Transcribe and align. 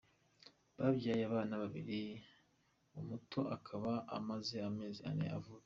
Babyaye 0.77 1.23
abana 1.29 1.53
babiri, 1.61 1.99
umuto 2.99 3.39
akaba 3.55 3.93
amaze 4.17 4.55
amezi 4.69 5.01
ane 5.09 5.27
avutse. 5.37 5.59